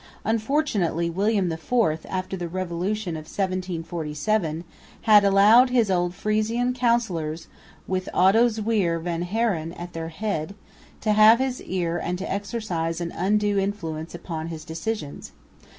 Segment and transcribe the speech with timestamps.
[0.25, 1.71] Unfortunately William IV,
[2.09, 4.63] after the revolution of 1747,
[5.01, 7.47] had allowed his old Frisian counsellors
[7.85, 10.55] (with Otto Zwier van Haren at their head)
[11.01, 15.33] to have his ear and to exercise an undue influence upon his decisions.